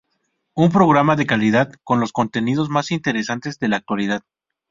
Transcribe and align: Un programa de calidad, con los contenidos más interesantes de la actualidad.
Un 0.55 0.71
programa 0.71 1.15
de 1.15 1.27
calidad, 1.27 1.73
con 1.83 1.99
los 1.99 2.11
contenidos 2.11 2.69
más 2.69 2.89
interesantes 2.89 3.59
de 3.59 3.67
la 3.67 3.77
actualidad. 3.77 4.23